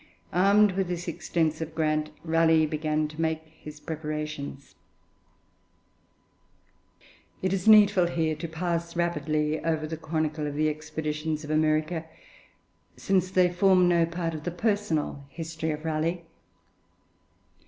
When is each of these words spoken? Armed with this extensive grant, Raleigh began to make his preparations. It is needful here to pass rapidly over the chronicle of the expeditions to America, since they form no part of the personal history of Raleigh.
Armed 0.33 0.71
with 0.71 0.87
this 0.87 1.07
extensive 1.07 1.75
grant, 1.75 2.09
Raleigh 2.23 2.65
began 2.65 3.07
to 3.09 3.21
make 3.21 3.43
his 3.43 3.79
preparations. 3.79 4.73
It 7.43 7.53
is 7.53 7.67
needful 7.67 8.07
here 8.07 8.33
to 8.37 8.47
pass 8.47 8.95
rapidly 8.95 9.63
over 9.63 9.85
the 9.85 9.97
chronicle 9.97 10.47
of 10.47 10.55
the 10.55 10.69
expeditions 10.69 11.43
to 11.43 11.53
America, 11.53 12.05
since 12.97 13.29
they 13.29 13.53
form 13.53 13.87
no 13.87 14.07
part 14.07 14.33
of 14.33 14.43
the 14.43 14.49
personal 14.49 15.23
history 15.29 15.69
of 15.69 15.85
Raleigh. 15.85 16.25